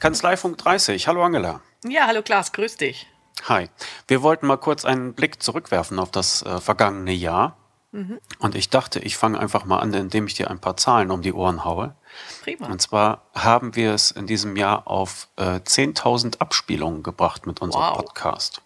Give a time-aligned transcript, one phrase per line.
[0.00, 1.06] Kanzleifunk 30.
[1.08, 1.60] Hallo Angela.
[1.84, 3.06] Ja, hallo Klaas, grüß dich.
[3.48, 3.68] Hi.
[4.08, 7.56] Wir wollten mal kurz einen Blick zurückwerfen auf das äh, vergangene Jahr.
[7.92, 8.20] Mhm.
[8.38, 11.22] Und ich dachte, ich fange einfach mal an, indem ich dir ein paar Zahlen um
[11.22, 11.94] die Ohren haue.
[12.42, 12.66] Prima.
[12.66, 17.84] Und zwar haben wir es in diesem Jahr auf äh, 10.000 Abspielungen gebracht mit unserem
[17.84, 17.96] wow.
[17.96, 18.62] Podcast.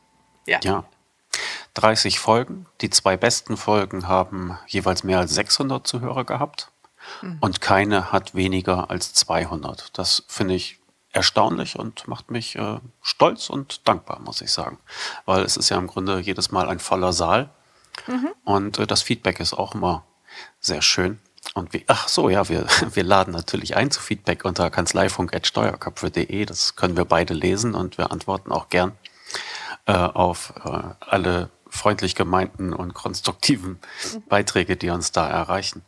[0.46, 0.60] Ja.
[0.62, 0.84] ja.
[1.74, 2.66] 30 Folgen.
[2.80, 6.70] Die zwei besten Folgen haben jeweils mehr als 600 Zuhörer gehabt.
[7.22, 7.38] Mhm.
[7.40, 9.98] Und keine hat weniger als 200.
[9.98, 10.78] Das finde ich
[11.12, 14.78] erstaunlich und macht mich äh, stolz und dankbar, muss ich sagen.
[15.26, 17.50] Weil es ist ja im Grunde jedes Mal ein voller Saal.
[18.06, 18.30] Mhm.
[18.44, 20.04] Und äh, das Feedback ist auch immer
[20.60, 21.20] sehr schön.
[21.54, 26.46] Und wie, ach so, ja, wir, wir laden natürlich ein zu Feedback unter kanzleifunk.steuerköpfe.de.
[26.46, 28.92] Das können wir beide lesen und wir antworten auch gern
[29.86, 33.80] äh, auf äh, alle freundlich gemeinten und konstruktiven
[34.12, 34.22] mhm.
[34.28, 35.82] Beiträge, die uns da erreichen.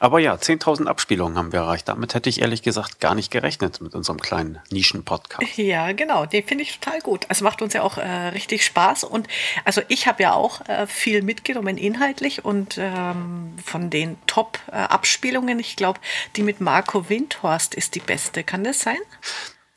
[0.00, 1.88] Aber ja, 10.000 Abspielungen haben wir erreicht.
[1.88, 5.56] Damit hätte ich ehrlich gesagt gar nicht gerechnet mit unserem kleinen Nischen-Podcast.
[5.58, 6.26] Ja, genau.
[6.26, 7.26] Den finde ich total gut.
[7.28, 9.04] Also macht uns ja auch äh, richtig Spaß.
[9.04, 9.28] Und
[9.64, 15.76] also ich habe ja auch äh, viel mitgenommen inhaltlich und ähm, von den Top-Abspielungen, ich
[15.76, 16.00] glaube,
[16.36, 18.42] die mit Marco Windhorst ist die beste.
[18.42, 18.98] Kann das sein?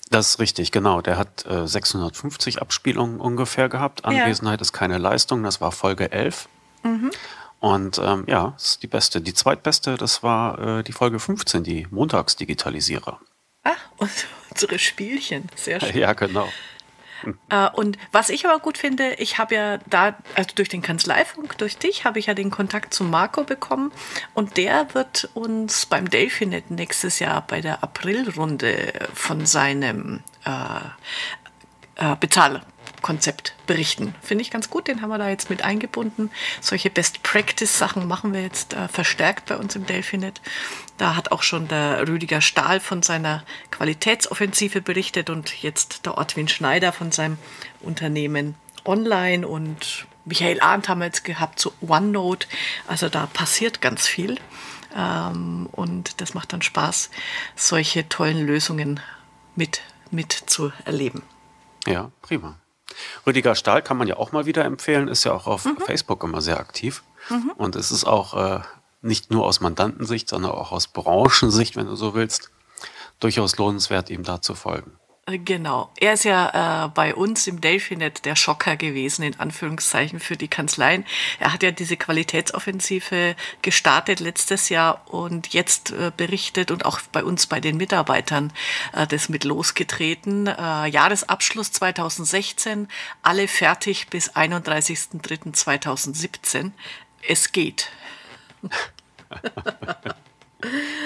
[0.09, 1.01] Das ist richtig, genau.
[1.01, 4.05] Der hat äh, 650 Abspielungen ungefähr gehabt.
[4.05, 4.61] Anwesenheit ja.
[4.61, 5.43] ist keine Leistung.
[5.43, 6.47] Das war Folge 11.
[6.83, 7.11] Mhm.
[7.59, 9.21] Und ähm, ja, das ist die beste.
[9.21, 13.19] Die zweitbeste, das war äh, die Folge 15, die Montagsdigitalisierer.
[13.63, 13.71] Ah,
[14.51, 15.49] unsere Spielchen.
[15.55, 15.97] Sehr schön.
[15.97, 16.49] Ja, genau.
[17.49, 21.57] Äh, und was ich aber gut finde, ich habe ja da, also durch den Kanzleifunk,
[21.57, 23.91] durch dich, habe ich ja den Kontakt zu Marco bekommen.
[24.33, 30.51] Und der wird uns beim Delphinet nächstes Jahr bei der Aprilrunde von seinem äh,
[31.95, 32.61] äh, Bezahl
[33.03, 34.15] Konzept berichten.
[34.23, 36.31] Finde ich ganz gut, den haben wir da jetzt mit eingebunden.
[36.59, 40.41] Solche Best-Practice-Sachen machen wir jetzt äh, verstärkt bei uns im Delphinet.
[40.97, 46.47] Da hat auch schon der Rüdiger Stahl von seiner Qualitätsoffensive berichtet und jetzt der Ortwin
[46.47, 47.37] Schneider von seinem
[47.81, 48.55] Unternehmen
[48.85, 52.47] online und Michael Arndt haben wir jetzt gehabt zu OneNote.
[52.87, 54.39] Also da passiert ganz viel.
[54.95, 57.09] Ähm, und das macht dann Spaß,
[57.55, 58.99] solche tollen Lösungen
[59.55, 61.23] mit, mit zu erleben.
[61.85, 62.57] Ja, prima.
[63.25, 65.77] Rüdiger Stahl kann man ja auch mal wieder empfehlen, ist ja auch auf mhm.
[65.77, 67.03] Facebook immer sehr aktiv.
[67.29, 67.51] Mhm.
[67.57, 68.61] Und es ist auch äh,
[69.01, 72.51] nicht nur aus Mandantensicht, sondern auch aus Branchensicht, wenn du so willst,
[73.19, 74.97] durchaus lohnenswert, ihm da zu folgen.
[75.25, 75.89] Äh, genau.
[75.99, 80.49] Er ist ja äh, bei uns im Delphinet der Schocker gewesen, in Anführungszeichen, für die
[80.49, 81.05] Kanzleien.
[81.39, 87.23] Er hat ja diese Qualitätsoffensive gestartet letztes Jahr und jetzt äh, berichtet und auch bei
[87.23, 88.51] uns bei den Mitarbeitern
[88.93, 90.47] äh, das mit losgetreten.
[90.47, 92.89] Äh, Jahresabschluss 2016,
[93.21, 96.71] alle fertig bis 31.03.2017.
[97.27, 97.89] Es geht.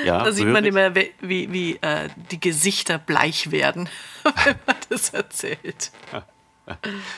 [0.05, 3.89] Ja, da sieht man immer, wie, wie äh, die Gesichter bleich werden,
[4.23, 5.91] wenn man das erzählt.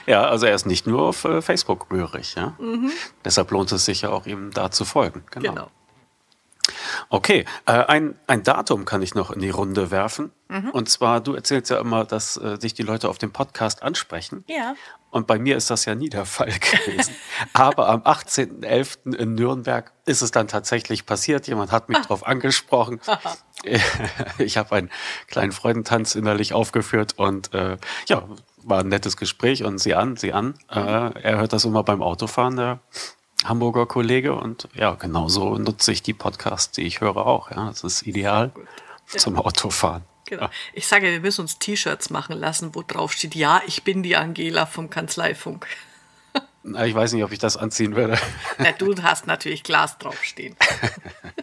[0.06, 2.36] Ja, also er ist nicht nur auf äh, Facebook rührig.
[2.36, 2.56] Ja?
[2.60, 2.92] Mhm.
[3.26, 5.24] Deshalb lohnt es sich ja auch, ihm da zu folgen.
[5.32, 5.50] Genau.
[5.50, 5.72] genau.
[7.10, 10.32] Okay, äh, ein, ein Datum kann ich noch in die Runde werfen.
[10.48, 10.72] Mhm.
[10.72, 14.44] Und zwar, du erzählst ja immer, dass äh, sich die Leute auf dem Podcast ansprechen.
[14.48, 14.76] Ja.
[15.12, 16.52] Und bei mir ist das ja nie der Fall
[16.86, 17.16] gewesen.
[17.54, 19.16] Aber am 18.11.
[19.16, 21.48] in Nürnberg ist es dann tatsächlich passiert.
[21.48, 22.02] Jemand hat mich ah.
[22.02, 23.00] darauf angesprochen.
[24.38, 24.90] ich habe einen
[25.28, 27.78] kleinen Freudentanz innerlich aufgeführt und äh,
[28.08, 28.24] ja,
[28.64, 30.56] war ein nettes Gespräch und sie an, sie an.
[30.70, 32.80] Äh, er hört das immer beim Autofahren, der
[33.46, 34.34] Hamburger Kollege.
[34.36, 37.52] Und ja, genauso nutze ich die Podcasts, die ich höre auch.
[37.52, 38.52] Ja, das ist ideal
[39.08, 40.04] zum Autofahren.
[40.26, 40.44] Genau.
[40.44, 40.52] Ja.
[40.74, 44.16] Ich sage, wir müssen uns T-Shirts machen lassen, wo drauf steht, ja, ich bin die
[44.16, 45.66] Angela vom Kanzleifunk.
[46.64, 48.18] Na, ich weiß nicht, ob ich das anziehen würde.
[48.60, 50.56] Na, du hast natürlich Glas draufstehen.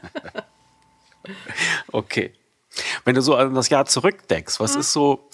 [1.93, 2.33] okay.
[3.05, 4.81] Wenn du so an das Jahr zurückdenkst, was hm.
[4.81, 5.28] ist so,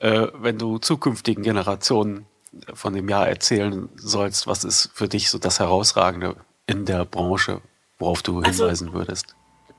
[0.00, 2.26] äh, wenn du zukünftigen Generationen
[2.74, 6.36] von dem Jahr erzählen sollst, was ist für dich so das Herausragende
[6.66, 7.60] in der Branche,
[7.98, 9.34] worauf du also, hinweisen würdest?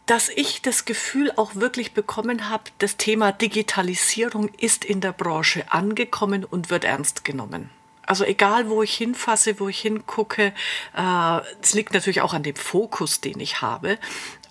[0.06, 5.71] Dass ich das Gefühl auch wirklich bekommen habe, das Thema Digitalisierung ist in der Branche
[5.71, 7.69] angekommen und wird ernst genommen.
[8.06, 10.51] Also egal, wo ich hinfasse, wo ich hingucke,
[10.98, 14.00] äh, es liegt natürlich auch an dem Fokus, den ich habe.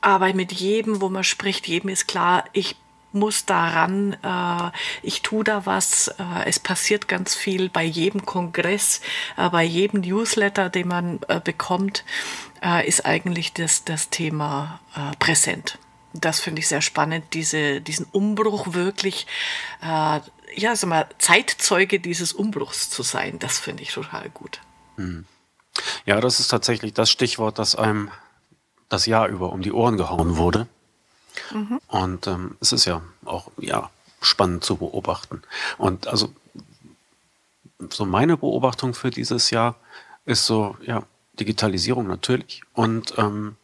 [0.00, 2.76] Aber mit jedem, wo man spricht, jedem ist klar, ich
[3.12, 4.70] muss daran, äh,
[5.02, 9.00] ich tue da was, äh, es passiert ganz viel bei jedem Kongress,
[9.36, 12.04] äh, bei jedem Newsletter, den man äh, bekommt,
[12.62, 15.78] äh, ist eigentlich das, das Thema äh, präsent.
[16.12, 19.26] Das finde ich sehr spannend, diese, diesen Umbruch wirklich,
[19.82, 20.22] ja,
[20.74, 23.38] sag mal, Zeitzeuge dieses Umbruchs zu sein.
[23.38, 24.58] Das finde ich total gut.
[24.96, 25.26] Hm.
[26.06, 28.10] Ja, das ist tatsächlich das Stichwort, das einem
[28.88, 30.66] das Jahr über um die Ohren gehauen wurde.
[31.52, 31.80] Mhm.
[31.88, 33.90] Und ähm, es ist ja auch ja,
[34.20, 35.42] spannend zu beobachten.
[35.76, 36.32] Und also
[37.90, 39.76] so meine Beobachtung für dieses Jahr
[40.24, 41.04] ist so, ja,
[41.38, 42.62] Digitalisierung natürlich.
[42.74, 43.56] Und ähm,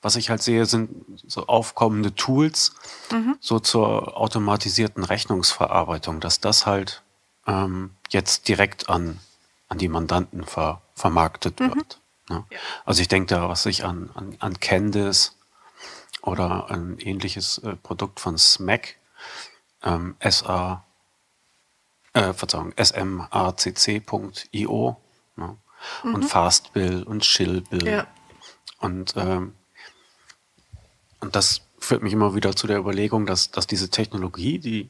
[0.00, 0.90] was ich halt sehe, sind
[1.26, 2.74] so aufkommende Tools,
[3.10, 3.36] mhm.
[3.40, 7.02] so zur automatisierten Rechnungsverarbeitung, dass das halt
[7.46, 9.18] ähm, jetzt direkt an,
[9.68, 11.74] an die Mandanten ver, vermarktet mhm.
[11.74, 12.00] wird.
[12.30, 12.44] Ne?
[12.50, 12.58] Ja.
[12.84, 15.34] Also ich denke da, was ich an, an, an Candice
[16.28, 18.96] oder ein ähnliches äh, Produkt von SMAC,
[19.82, 20.84] ähm, SA,
[22.12, 23.76] äh, Verzeihung, smacc.io
[25.36, 25.56] ne?
[26.02, 26.14] mhm.
[26.14, 27.86] und Fastbill und Chillbill.
[27.86, 28.06] Ja.
[28.80, 29.54] Und, ähm,
[31.20, 34.88] und das führt mich immer wieder zu der Überlegung, dass, dass diese Technologie, die,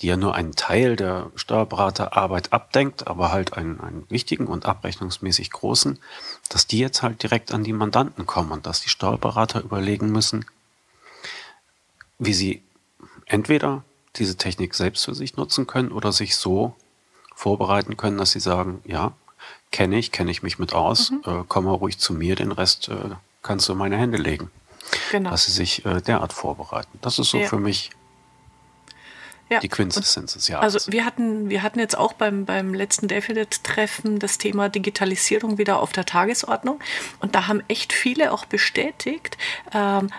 [0.00, 5.50] die ja nur einen Teil der Steuerberaterarbeit abdenkt, aber halt einen, einen wichtigen und abrechnungsmäßig
[5.50, 5.98] großen,
[6.48, 10.46] dass die jetzt halt direkt an die Mandanten kommen und dass die Steuerberater überlegen müssen,
[12.20, 12.62] wie sie
[13.26, 13.82] entweder
[14.16, 16.76] diese Technik selbst für sich nutzen können oder sich so
[17.34, 19.12] vorbereiten können, dass sie sagen, ja,
[19.72, 21.22] kenne ich, kenne ich mich mit aus, mhm.
[21.24, 24.50] äh, komm mal ruhig zu mir, den Rest äh, kannst du in meine Hände legen.
[25.10, 25.30] Genau.
[25.30, 26.98] Dass sie sich äh, derart vorbereiten.
[27.00, 27.46] Das ist so ja.
[27.46, 27.90] für mich
[29.50, 29.60] ja.
[29.60, 30.74] die Quintessenz des Jahres.
[30.74, 35.80] Also wir hatten, wir hatten jetzt auch beim, beim letzten Definite-Treffen das Thema Digitalisierung wieder
[35.80, 36.80] auf der Tagesordnung.
[37.20, 39.36] Und da haben echt viele auch bestätigt,
[39.72, 40.10] ähm,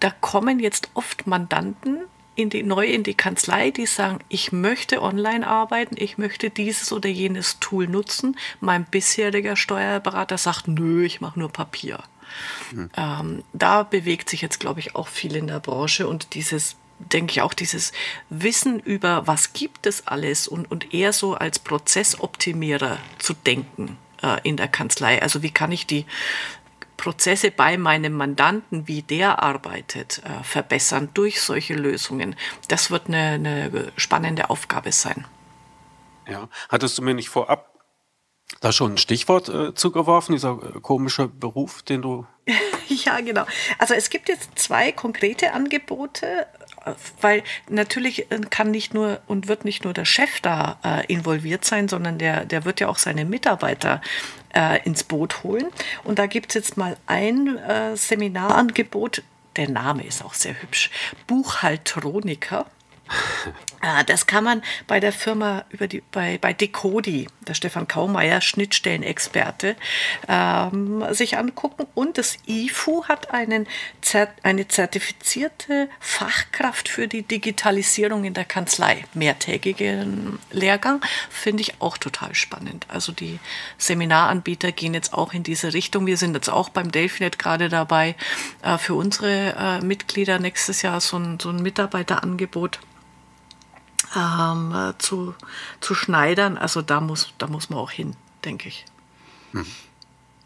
[0.00, 2.00] da kommen jetzt oft Mandanten,
[2.34, 6.92] in die, neu in die Kanzlei, die sagen, ich möchte online arbeiten, ich möchte dieses
[6.92, 8.36] oder jenes Tool nutzen.
[8.60, 12.00] Mein bisheriger Steuerberater sagt, nö, ich mache nur Papier.
[12.72, 12.90] Mhm.
[12.96, 17.32] Ähm, da bewegt sich jetzt, glaube ich, auch viel in der Branche und dieses denke
[17.32, 17.92] ich auch dieses
[18.28, 24.36] Wissen über, was gibt es alles und, und eher so als Prozessoptimierer zu denken äh,
[24.42, 25.22] in der Kanzlei.
[25.22, 26.04] Also wie kann ich die
[27.00, 32.36] Prozesse bei meinem Mandanten, wie der arbeitet, äh, verbessern durch solche Lösungen.
[32.68, 35.24] Das wird eine, eine spannende Aufgabe sein.
[36.28, 37.70] Ja, hattest du mir nicht vorab
[38.60, 42.26] da schon ein Stichwort äh, zugeworfen, dieser äh, komische Beruf, den du.
[42.88, 43.46] ja, genau.
[43.78, 46.46] Also es gibt jetzt zwei konkrete Angebote,
[47.20, 51.64] weil natürlich äh, kann nicht nur und wird nicht nur der Chef da äh, involviert
[51.64, 54.00] sein, sondern der, der wird ja auch seine Mitarbeiter
[54.54, 55.66] äh, ins Boot holen.
[56.04, 59.22] Und da gibt es jetzt mal ein äh, Seminarangebot,
[59.56, 60.90] der Name ist auch sehr hübsch,
[61.26, 62.66] Buchhaltroniker.
[63.82, 68.42] Ah, das kann man bei der Firma über die, bei, bei Decodi, der Stefan Kaumeier,
[68.42, 69.74] Schnittstellenexperte,
[70.28, 71.86] ähm, sich angucken.
[71.94, 73.66] Und das IFU hat einen,
[74.42, 79.06] eine zertifizierte Fachkraft für die Digitalisierung in der Kanzlei.
[79.14, 82.84] Mehrtägigen Lehrgang finde ich auch total spannend.
[82.88, 83.38] Also die
[83.78, 86.04] Seminaranbieter gehen jetzt auch in diese Richtung.
[86.04, 88.14] Wir sind jetzt auch beim Delfinet gerade dabei,
[88.62, 92.78] äh, für unsere äh, Mitglieder nächstes Jahr so ein, so ein Mitarbeiterangebot
[94.16, 95.34] ähm, äh, zu,
[95.80, 96.58] zu schneidern.
[96.58, 98.84] Also da muss, da muss man auch hin, denke ich.
[99.52, 99.66] Mhm.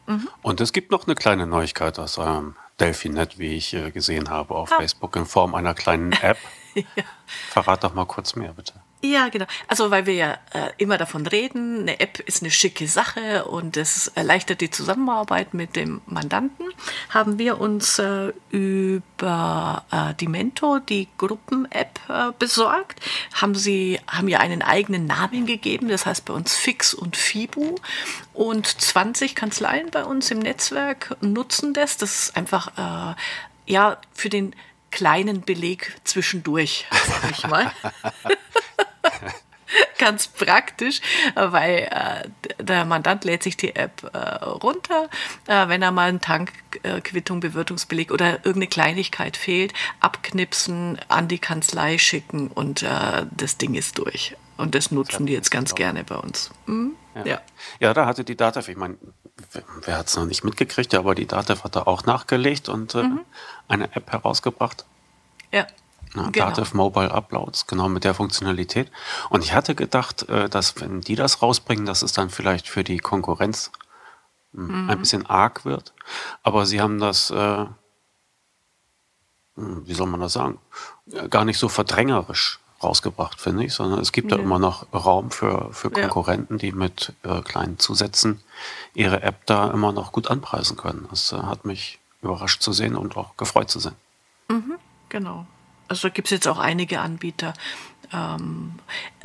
[0.06, 0.28] Mhm.
[0.42, 4.54] Und es gibt noch eine kleine Neuigkeit aus eurem Delphinet, wie ich äh, gesehen habe
[4.54, 4.76] auf ah.
[4.76, 6.38] Facebook in Form einer kleinen App.
[6.74, 7.04] ja.
[7.50, 8.74] Verrat doch mal kurz mehr, bitte.
[9.04, 9.44] Ja, genau.
[9.68, 13.76] Also weil wir ja äh, immer davon reden, eine App ist eine schicke Sache und
[13.76, 16.64] es erleichtert die Zusammenarbeit mit dem Mandanten,
[17.10, 22.98] haben wir uns äh, über äh, Dimento die Gruppen-App äh, besorgt,
[23.34, 27.74] haben sie haben ihr einen eigenen Namen gegeben, das heißt bei uns Fix und Fibu
[28.32, 31.98] und 20 Kanzleien bei uns im Netzwerk nutzen das.
[31.98, 33.14] Das ist einfach äh,
[33.70, 34.56] ja für den
[34.90, 37.70] kleinen Beleg zwischendurch, sag ich mal.
[39.98, 41.00] Ganz praktisch,
[41.34, 45.08] weil äh, der Mandant lädt sich die App äh, runter,
[45.46, 51.98] äh, wenn er mal einen Tankquittung, Bewirtungsbeleg oder irgendeine Kleinigkeit fehlt, abknipsen, an die Kanzlei
[51.98, 54.36] schicken und äh, das Ding ist durch.
[54.56, 56.50] Und das nutzen die jetzt ganz gerne bei uns.
[56.66, 56.94] Mhm.
[57.14, 57.24] Ja.
[57.24, 57.40] ja.
[57.80, 57.94] Ja.
[57.94, 58.96] da hatte die DATEV, ich meine,
[59.84, 63.02] wer hat es noch nicht mitgekriegt, aber die DATEV hat da auch nachgelegt und äh,
[63.02, 63.20] mhm.
[63.68, 64.84] eine App herausgebracht.
[65.52, 65.66] Ja.
[66.14, 66.46] Na, genau.
[66.46, 68.90] Dativ Mobile Uploads, genau mit der Funktionalität.
[69.30, 72.84] Und ich hatte gedacht, äh, dass wenn die das rausbringen, dass es dann vielleicht für
[72.84, 73.72] die Konkurrenz
[74.54, 74.90] hm, mhm.
[74.90, 75.92] ein bisschen arg wird.
[76.42, 77.66] Aber sie haben das, äh,
[79.56, 80.58] hm, wie soll man das sagen,
[81.30, 84.36] gar nicht so verdrängerisch rausgebracht, finde ich, sondern es gibt ja.
[84.36, 86.58] da immer noch Raum für, für Konkurrenten, ja.
[86.58, 88.40] die mit äh, kleinen Zusätzen
[88.94, 91.08] ihre App da immer noch gut anpreisen können.
[91.10, 93.96] Das äh, hat mich überrascht zu sehen und auch gefreut zu sehen.
[94.48, 94.74] Mhm,
[95.08, 95.46] genau.
[95.88, 97.54] Also gibt es jetzt auch einige Anbieter,
[98.12, 98.74] ähm,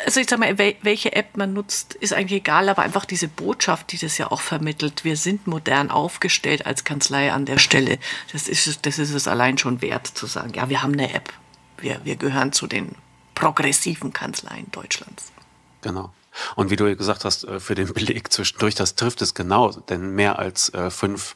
[0.06, 3.92] also ich sag mal, welche App man nutzt, ist eigentlich egal, aber einfach diese Botschaft,
[3.92, 8.00] die das ja auch vermittelt, wir sind modern aufgestellt als Kanzlei an der Stelle,
[8.32, 11.32] das ist, das ist es allein schon wert zu sagen, ja, wir haben eine App,
[11.78, 12.96] wir, wir gehören zu den
[13.36, 15.32] progressiven Kanzleien Deutschlands.
[15.82, 16.12] Genau.
[16.56, 20.16] Und wie du gesagt hast, äh, für den Beleg zwischendurch, das trifft es genau, denn
[20.16, 21.36] mehr als äh, fünf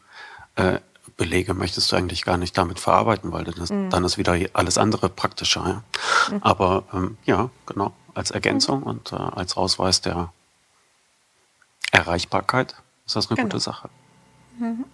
[0.55, 0.79] äh,
[1.17, 3.89] Belege möchtest du eigentlich gar nicht damit verarbeiten, weil das, mhm.
[3.89, 5.83] dann ist wieder alles andere praktischer.
[6.29, 6.33] Ja?
[6.33, 6.43] Mhm.
[6.43, 8.87] Aber ähm, ja, genau, als Ergänzung mhm.
[8.87, 10.31] und äh, als Ausweis der
[11.91, 13.49] Erreichbarkeit ist das eine genau.
[13.49, 13.89] gute Sache.
[14.59, 14.85] Mhm.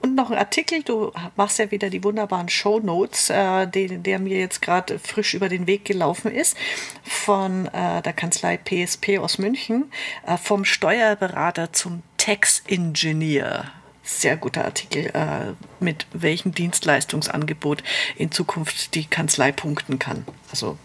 [0.00, 4.20] Und noch ein Artikel, du machst ja wieder die wunderbaren Show Notes, äh, den, der
[4.20, 6.56] mir jetzt gerade frisch über den Weg gelaufen ist,
[7.02, 9.90] von äh, der Kanzlei PSP aus München,
[10.26, 13.72] äh, vom Steuerberater zum Tax Engineer.
[14.08, 17.84] Sehr guter Artikel, äh, mit welchem Dienstleistungsangebot
[18.16, 20.24] in Zukunft die Kanzlei punkten kann.
[20.50, 20.78] Also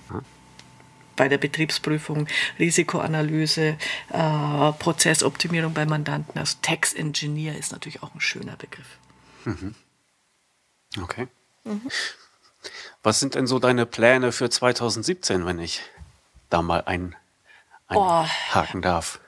[1.15, 2.27] bei der Betriebsprüfung,
[2.59, 3.77] Risikoanalyse,
[4.09, 6.37] äh, Prozessoptimierung bei Mandanten.
[6.37, 8.97] Also Tax Engineer ist natürlich auch ein schöner Begriff.
[9.45, 9.73] Mhm.
[11.01, 11.29] Okay.
[11.63, 11.89] Mhm.
[13.03, 15.81] Was sind denn so deine Pläne für 2017, wenn ich
[16.49, 17.15] da mal ein,
[17.87, 18.83] einhaken oh.
[18.83, 19.21] darf?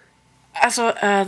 [0.54, 1.28] Also äh,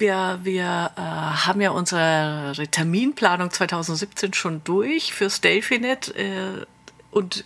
[0.00, 6.66] wir, wir äh, haben ja unsere Terminplanung 2017 schon durch fürs Delphinet äh,
[7.10, 7.44] und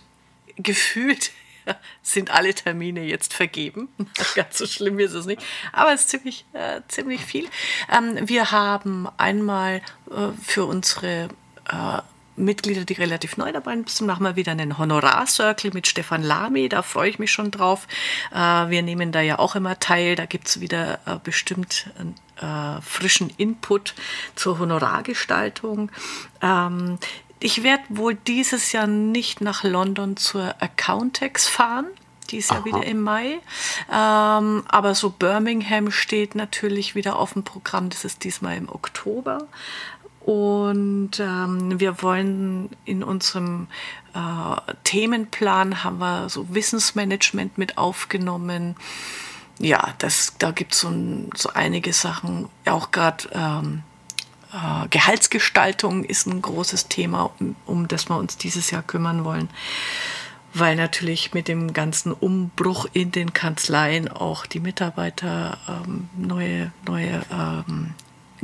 [0.57, 1.31] gefühlt
[2.01, 3.89] sind alle Termine jetzt vergeben.
[4.35, 7.47] Ganz so schlimm ist es nicht, aber es ist ziemlich, äh, ziemlich viel.
[7.91, 11.29] Ähm, wir haben einmal äh, für unsere
[11.69, 12.01] äh,
[12.35, 16.69] Mitglieder, die relativ neu dabei sind, machen wir wieder einen Honorar-Circle mit Stefan Lamy.
[16.69, 17.87] Da freue ich mich schon drauf.
[18.33, 20.15] Äh, wir nehmen da ja auch immer teil.
[20.15, 21.89] Da gibt es wieder äh, bestimmt
[22.41, 23.95] äh, frischen Input
[24.35, 25.91] zur Honorargestaltung.
[26.41, 26.97] Ähm,
[27.39, 31.87] ich werde wohl dieses Jahr nicht nach London zur Accountex fahren.
[32.31, 32.59] Die ist Aha.
[32.59, 33.39] ja wieder im Mai.
[33.91, 37.89] Ähm, aber so Birmingham steht natürlich wieder auf dem Programm.
[37.89, 39.47] Das ist diesmal im Oktober.
[40.25, 43.67] Und ähm, wir wollen in unserem
[44.15, 48.75] äh, Themenplan haben wir so Wissensmanagement mit aufgenommen.
[49.59, 50.91] Ja, das, da gibt es so,
[51.35, 53.83] so einige Sachen, auch gerade ähm,
[54.51, 59.47] äh, Gehaltsgestaltung ist ein großes Thema, um, um das wir uns dieses Jahr kümmern wollen,
[60.55, 67.21] weil natürlich mit dem ganzen Umbruch in den Kanzleien auch die Mitarbeiter ähm, neue, neue
[67.31, 67.93] ähm,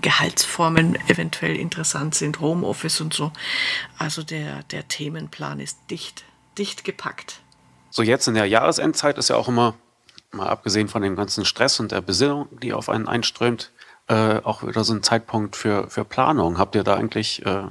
[0.01, 3.31] Gehaltsformen eventuell interessant sind, Homeoffice und so.
[3.97, 6.23] Also der, der Themenplan ist dicht,
[6.57, 7.41] dicht gepackt.
[7.89, 9.75] So jetzt in der Jahresendzeit ist ja auch immer,
[10.31, 13.71] mal abgesehen von dem ganzen Stress und der Besinnung, die auf einen einströmt,
[14.07, 16.57] äh, auch wieder so ein Zeitpunkt für, für Planung.
[16.57, 17.63] Habt ihr da eigentlich äh,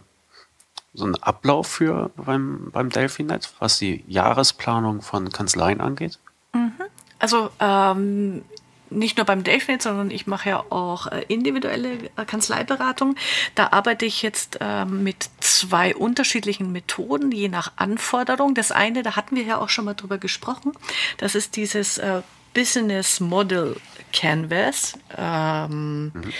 [0.92, 6.18] so einen Ablauf für beim, beim Delphinet, was die Jahresplanung von Kanzleien angeht?
[6.52, 6.72] Mhm.
[7.18, 8.44] Also ähm,
[8.90, 13.16] nicht nur beim Delphinet, sondern ich mache ja auch äh, individuelle äh, Kanzleiberatung.
[13.54, 18.54] Da arbeite ich jetzt äh, mit zwei unterschiedlichen Methoden, je nach Anforderung.
[18.54, 20.72] Das eine, da hatten wir ja auch schon mal drüber gesprochen,
[21.18, 22.22] das ist dieses äh,
[22.54, 23.76] Business Model
[24.12, 24.94] Canvas.
[25.16, 26.32] Ähm, mhm.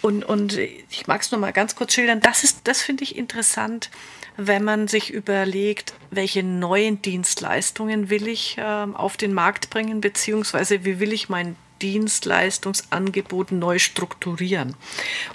[0.00, 2.20] und, und ich mag es nur mal ganz kurz schildern.
[2.20, 3.90] Das ist, das finde ich interessant,
[4.36, 10.84] wenn man sich überlegt, welche neuen Dienstleistungen will ich äh, auf den Markt bringen, beziehungsweise
[10.84, 14.74] wie will ich mein Dienstleistungsangebot neu strukturieren.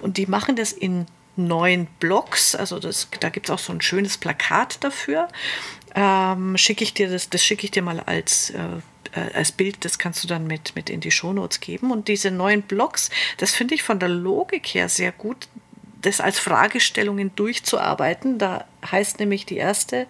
[0.01, 2.55] Und die machen das in neun Blocks.
[2.55, 5.27] Also das, da gibt es auch so ein schönes Plakat dafür.
[5.93, 8.59] Ähm, schicke ich dir das, das schicke ich dir mal als äh,
[9.13, 11.91] äh, als Bild, das kannst du dann mit, mit in die Shownotes geben.
[11.91, 15.47] Und diese neuen Blogs, das finde ich von der Logik her sehr gut,
[16.01, 18.37] das als Fragestellungen durchzuarbeiten.
[18.37, 20.07] Da heißt nämlich die erste,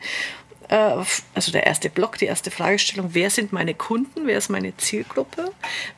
[0.69, 4.75] äh, also der erste Block, die erste Fragestellung, wer sind meine Kunden, wer ist meine
[4.77, 5.51] Zielgruppe,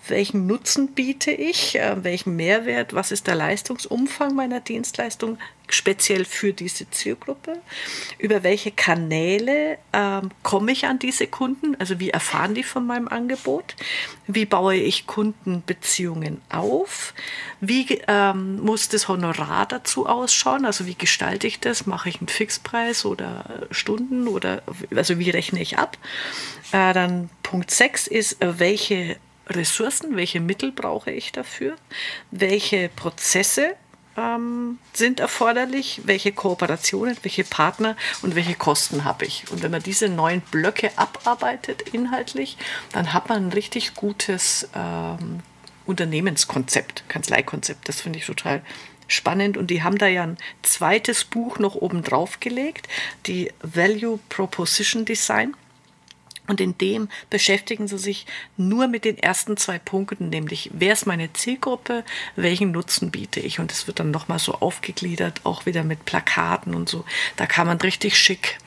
[0.07, 5.38] welchen Nutzen biete ich, äh, welchen Mehrwert, was ist der Leistungsumfang meiner Dienstleistung,
[5.69, 7.59] speziell für diese Zielgruppe?
[8.17, 11.75] Über welche Kanäle ähm, komme ich an diese Kunden?
[11.79, 13.75] Also wie erfahren die von meinem Angebot?
[14.27, 17.13] Wie baue ich Kundenbeziehungen auf?
[17.61, 20.65] Wie ähm, muss das Honorar dazu ausschauen?
[20.65, 21.85] Also wie gestalte ich das?
[21.85, 24.61] Mache ich einen Fixpreis oder Stunden oder
[24.95, 25.97] also wie rechne ich ab?
[26.71, 31.75] Äh, dann Punkt 6 ist, äh, welche Ressourcen, welche Mittel brauche ich dafür?
[32.31, 33.75] Welche Prozesse
[34.19, 39.49] ähm, sind erforderlich, welche Kooperationen, welche Partner und welche Kosten habe ich.
[39.51, 42.57] Und wenn man diese neuen Blöcke abarbeitet inhaltlich,
[42.91, 45.39] dann hat man ein richtig gutes ähm,
[45.85, 47.88] Unternehmenskonzept, Kanzleikonzept.
[47.88, 48.61] Das finde ich total
[49.07, 49.57] spannend.
[49.57, 52.88] Und die haben da ja ein zweites Buch noch oben drauf gelegt,
[53.25, 55.55] die Value Proposition Design.
[56.49, 58.25] Und in dem beschäftigen sie sich
[58.57, 62.03] nur mit den ersten zwei Punkten, nämlich wer ist meine Zielgruppe,
[62.35, 63.59] welchen Nutzen biete ich.
[63.59, 67.05] Und es wird dann nochmal so aufgegliedert, auch wieder mit Plakaten und so.
[67.35, 68.57] Da kann man richtig schick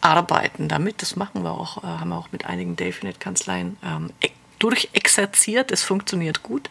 [0.00, 1.00] arbeiten damit.
[1.00, 5.70] Das machen wir auch, äh, haben wir auch mit einigen Delfinet-Kanzleien ähm, e-, durchexerziert.
[5.70, 6.68] Es funktioniert gut.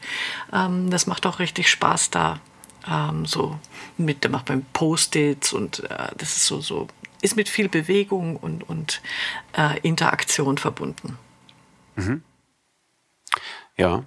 [0.51, 2.41] Ähm, das macht auch richtig Spaß da.
[2.89, 3.57] Ähm, so
[3.97, 6.87] mit, der macht beim Post-its und äh, das ist so, so
[7.21, 9.01] ist mit viel Bewegung und, und
[9.57, 11.17] äh, Interaktion verbunden.
[11.95, 12.23] Mhm.
[13.75, 14.03] Ja,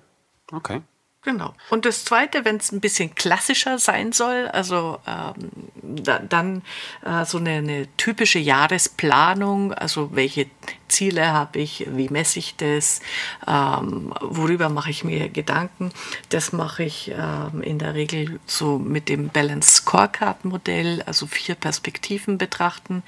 [0.52, 0.82] okay.
[1.22, 1.52] Genau.
[1.68, 5.50] Und das Zweite, wenn es ein bisschen klassischer sein soll, also ähm,
[5.82, 6.62] da, dann
[7.04, 10.46] äh, so eine, eine, typische Jahresplanung, also welche
[10.88, 13.00] Ziele habe ich, wie messe ich das,
[13.46, 15.92] ähm, worüber mache ich mir Gedanken,
[16.30, 21.54] das mache ich ähm, in der Regel so mit dem Balance Scorecard Modell, also vier
[21.54, 23.02] Perspektiven betrachten.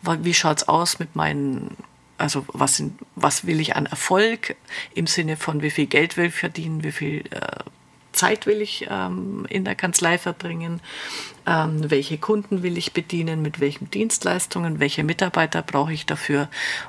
[0.00, 1.76] Wie schaut es aus mit meinen
[2.18, 4.56] also was, sind, was will ich an Erfolg
[4.94, 7.62] im Sinne von wie viel Geld will ich verdienen, wie viel äh,
[8.12, 10.80] Zeit will ich ähm, in der Kanzlei verbringen,
[11.46, 16.48] ähm, welche Kunden will ich bedienen, mit welchen Dienstleistungen, welche Mitarbeiter brauche ich dafür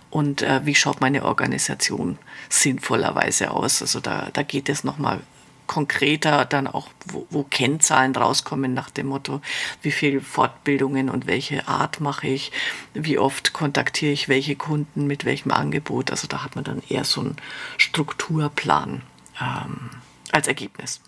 [0.09, 2.17] und äh, wie schaut meine Organisation
[2.50, 3.81] sinnvollerweise aus.
[3.81, 5.21] Also da, da geht es nochmal
[5.69, 9.39] konkreter dann auch, wo, wo, Kennzahlen rauskommen nach dem Motto,
[9.83, 12.51] wie viel Fortbildungen und welche Art mache ich,
[12.95, 16.09] wie oft kontaktiere ich welche Kunden mit welchem Angebot.
[16.09, 17.38] Also da hat man dann eher so einen
[17.77, 19.03] Strukturplan
[19.39, 19.91] ähm,
[20.31, 21.01] als Ergebnis,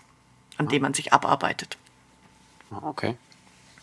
[0.57, 1.77] an dem man sich abarbeitet.
[2.69, 3.17] Okay.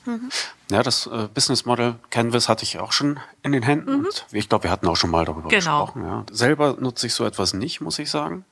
[0.06, 0.30] Mhm.
[0.70, 3.99] Ja, das äh, Business Model Canvas hatte ich auch schon in den Händen.
[3.99, 4.04] Mhm.
[4.04, 5.87] Und ich glaube, wir hatten auch schon mal darüber genau.
[5.87, 6.04] gesprochen.
[6.04, 6.25] Ja.
[6.30, 8.44] Selber nutze ich so etwas nicht, muss ich sagen.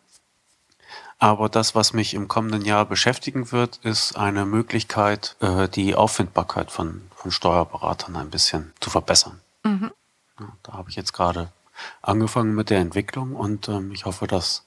[1.18, 6.70] Aber das, was mich im kommenden Jahr beschäftigen wird, ist eine Möglichkeit, äh, die Auffindbarkeit
[6.70, 9.40] von, von Steuerberatern ein bisschen zu verbessern.
[9.64, 9.92] Mhm.
[10.62, 11.50] Da habe ich jetzt gerade
[12.02, 14.66] angefangen mit der Entwicklung und ähm, ich hoffe, dass,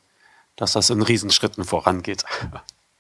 [0.56, 2.25] dass das in Riesenschritten vorangeht.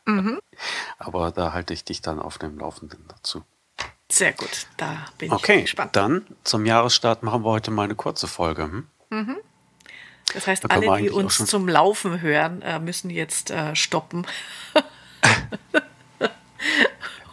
[0.05, 0.39] Mhm.
[0.99, 3.43] Aber da halte ich dich dann auf dem Laufenden dazu.
[4.11, 5.95] Sehr gut, da bin okay, ich gespannt.
[5.95, 8.63] Okay, dann zum Jahresstart machen wir heute mal eine kurze Folge.
[8.63, 8.87] Hm?
[9.09, 9.37] Mhm.
[10.33, 14.25] Das heißt, da alle, die uns zum Laufen hören, äh, müssen jetzt äh, stoppen.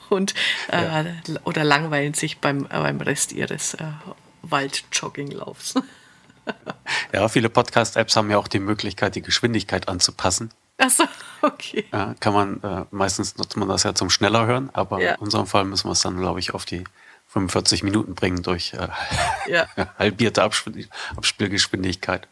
[0.09, 0.35] Und
[0.71, 1.05] äh, ja.
[1.45, 3.85] oder langweilen sich beim, äh, beim Rest ihres äh,
[4.43, 5.75] Waldjogginglaufs.
[7.13, 10.51] ja, viele Podcast-Apps haben ja auch die Möglichkeit, die Geschwindigkeit anzupassen.
[10.79, 11.05] Achso,
[11.43, 11.87] okay.
[11.93, 15.15] Ja, kann man, äh, meistens nutzt man das ja zum schneller hören, aber ja.
[15.15, 16.85] in unserem Fall müssen wir es dann, glaube ich, auf die
[17.29, 18.89] 45 Minuten bringen durch äh,
[19.99, 22.29] halbierte Abspielgeschwindigkeit.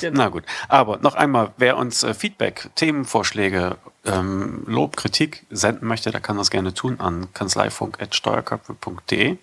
[0.00, 0.18] Genau.
[0.18, 0.44] Na gut.
[0.68, 6.36] Aber noch einmal, wer uns äh, Feedback, Themenvorschläge, ähm, Lob, Kritik senden möchte, der kann
[6.36, 9.38] das gerne tun an kanzleifunk.steuerköpfe.de.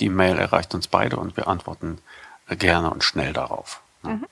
[0.00, 1.98] Die Mail erreicht uns beide und wir antworten
[2.48, 3.80] gerne und schnell darauf.
[4.02, 4.26] Mhm.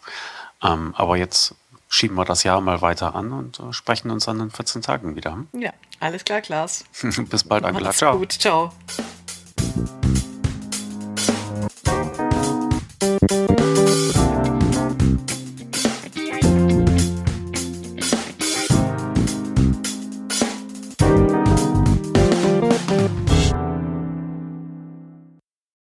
[0.62, 1.54] Ähm, aber jetzt
[1.88, 5.16] schieben wir das Jahr mal weiter an und äh, sprechen uns dann in 14 Tagen
[5.16, 5.38] wieder.
[5.52, 6.84] Ja, alles klar, Klaas.
[7.02, 7.92] Bis bald, Angela.
[7.92, 8.18] Ciao.
[8.18, 8.72] Gut, ciao.